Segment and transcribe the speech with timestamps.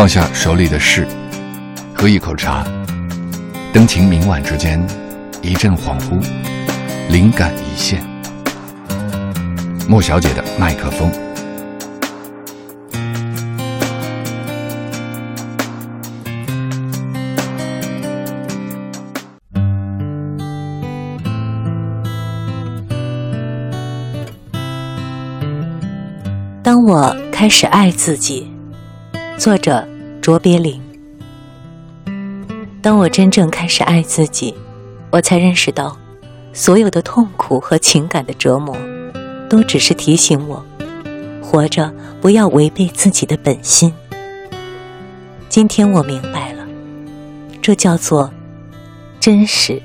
[0.00, 1.06] 放下手里的事，
[1.94, 2.64] 喝一口茶，
[3.70, 4.82] 灯情明晚之间，
[5.42, 6.18] 一阵恍惚，
[7.10, 8.02] 灵感一现。
[9.86, 11.12] 莫小姐的麦克风。
[26.62, 28.50] 当我开始爱自己，
[29.40, 29.88] 作者
[30.20, 30.78] 卓别林。
[32.82, 34.54] 当我真正开始爱自己，
[35.10, 35.96] 我才认识到，
[36.52, 38.76] 所有的痛苦和情感的折磨，
[39.48, 40.62] 都只是提醒我，
[41.40, 43.90] 活着不要违背自己的本心。
[45.48, 46.66] 今天我明白了，
[47.62, 48.30] 这叫做
[49.18, 49.80] 真实。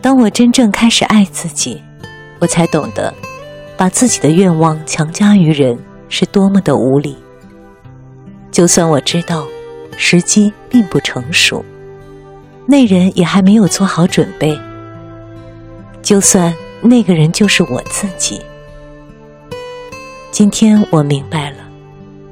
[0.00, 1.82] 当我真正开始爱自己，
[2.38, 3.12] 我才懂得。
[3.76, 7.14] 把自己的愿望强加于人是多么的无理。
[8.50, 9.46] 就算我知道
[9.96, 11.64] 时机并不成熟，
[12.66, 14.58] 那人也还没有做好准备。
[16.02, 18.40] 就算那个人就是我自己，
[20.30, 21.58] 今天我明白了，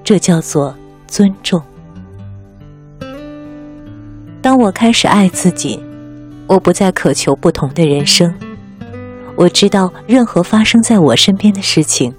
[0.02, 0.74] 这叫做
[1.06, 1.62] 尊重。
[4.40, 5.82] 当我开始爱自己，
[6.46, 8.32] 我不再渴求不同的人生。
[9.34, 12.14] 我知道，任何发生在我身边的事情，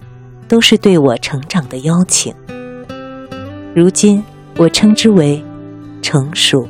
[0.48, 2.34] 都是对我成长的邀请。
[3.78, 4.24] 如今，
[4.56, 5.46] 我称之为
[6.02, 6.68] 成熟。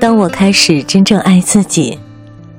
[0.00, 1.98] 当我开始真正爱自己，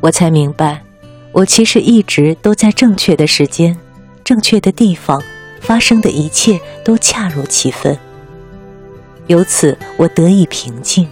[0.01, 0.83] 我才明白，
[1.31, 3.77] 我其实一直都在正确的时间、
[4.25, 5.23] 正确的地方，
[5.61, 7.97] 发生的一切都恰如其分。
[9.27, 11.07] 由此，我得以平静。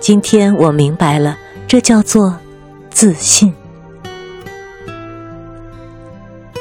[0.00, 1.36] 今天，我明白了。
[1.68, 2.38] 这叫做
[2.88, 3.52] 自信。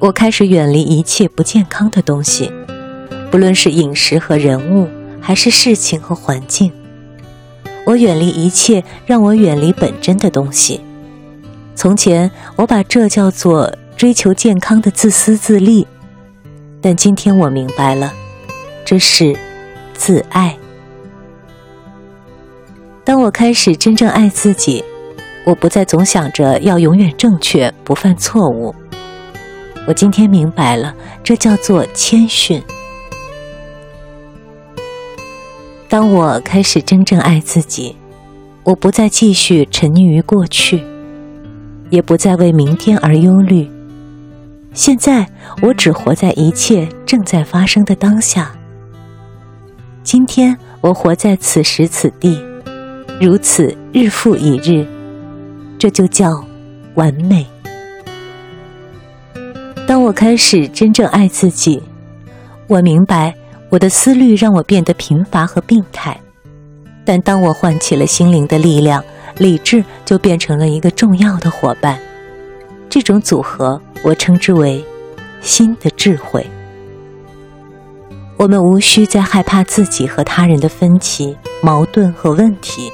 [0.00, 2.52] 我开始远离一切不健康的东西，
[3.32, 4.88] 不论是饮食和人物，
[5.20, 6.70] 还是事情和环境。
[7.84, 10.80] 我远离一切让我远离本真的东西。
[11.74, 15.84] 从前，我把这叫做追求健康的自私自利，
[16.80, 18.12] 但今天我明白了，
[18.84, 19.36] 这是
[19.94, 20.56] 自爱。
[23.04, 24.84] 当我开始真正爱自己。
[25.44, 28.74] 我不再总想着要永远正确，不犯错误。
[29.88, 30.94] 我今天明白了，
[31.24, 32.62] 这叫做谦逊。
[35.88, 37.96] 当我开始真正爱自己，
[38.64, 40.84] 我不再继续沉溺于过去，
[41.88, 43.66] 也不再为明天而忧虑。
[44.74, 45.26] 现在，
[45.62, 48.52] 我只活在一切正在发生的当下。
[50.02, 52.38] 今天，我活在此时此地，
[53.18, 54.86] 如此日复一日。
[55.78, 56.44] 这就叫
[56.94, 57.46] 完美。
[59.88, 61.82] 当我开始真正爱自己，
[62.66, 63.34] 我明白
[63.70, 66.20] 我的思虑让我变得贫乏和病态，
[67.06, 69.02] 但当我唤起了心灵的力量，
[69.38, 71.98] 理智就变成了一个重要的伙伴。
[72.90, 74.84] 这种组合，我称之为
[75.40, 76.46] 新的智慧。
[78.36, 82.92] 我们无需再害怕自己和他人的分歧、矛盾和问题。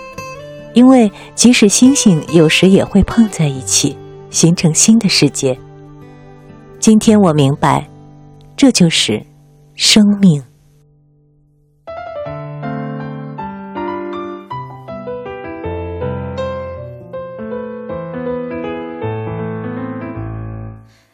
[0.74, 3.98] 因为即使星星有时也会碰在一起，
[4.30, 5.58] 形成新的世界。
[6.84, 7.88] 今天我明白，
[8.54, 9.24] 这就是
[9.74, 10.42] 生命。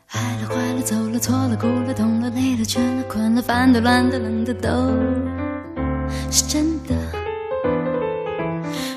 [0.08, 4.68] 爱了、坏了、走了、错了、哭了、痛了、累了、倦了、困了、烦的、乱的、冷的，都
[6.32, 6.96] 是真的。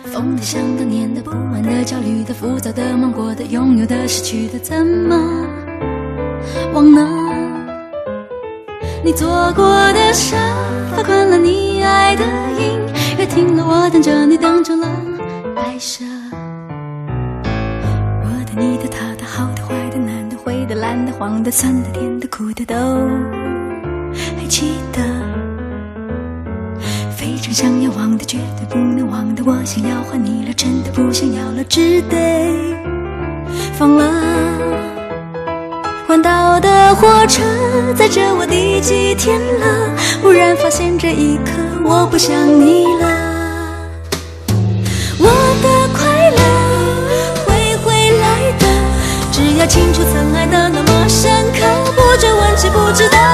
[0.05, 5.15] 疯的、想的、念的、不安的、焦虑的、浮躁的、忙过的、拥有的、失去的，怎么
[6.73, 7.07] 忘呢？
[9.03, 10.35] 你坐过的沙
[10.95, 12.23] 发，困了你爱的
[12.59, 12.79] 音
[13.17, 14.87] 乐，听了我等着你等成了
[15.55, 16.03] 白蛇。
[18.23, 22.75] 我的、你的、他的、好的、坏的、难的、灰的、蓝的、黄的、酸的、甜的、苦的，都
[24.35, 25.01] 还记得。
[27.15, 32.17] 非常想要忘的，绝对不能忘的，我想要换你了，真的不想要了，只得
[36.95, 37.41] 火车
[37.97, 39.65] 载着我第几天了？
[40.21, 41.51] 忽然发现这一刻
[41.83, 43.07] 我不想你了。
[45.17, 45.27] 我
[45.61, 46.37] 的快乐
[47.45, 48.65] 会回来的，
[49.31, 53.32] 只要清楚曾爱的那么深刻，不追问值不值得。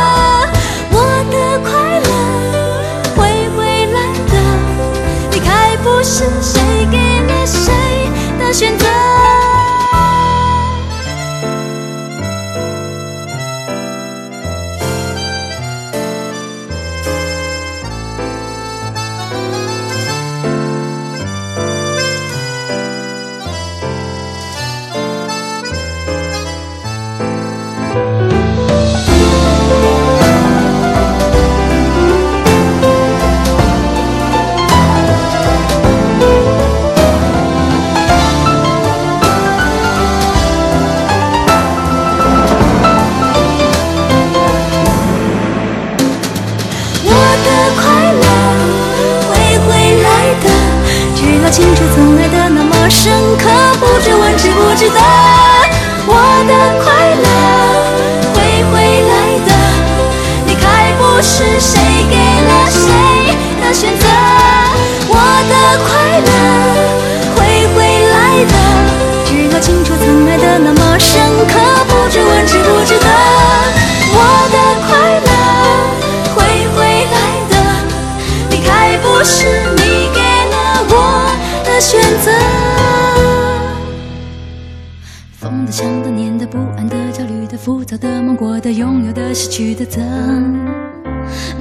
[85.79, 90.03] 想的、抢的、念的、不安的、焦虑的、浮躁的、梦过的、拥有的、失去的，怎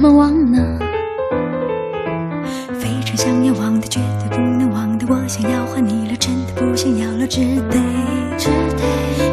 [0.00, 0.58] 么忘呢？
[2.80, 7.38] 非常想要忘的，绝对不能忘的，我想要还你了，真的不想要了，只
[7.70, 7.78] 得
[8.36, 9.27] 只得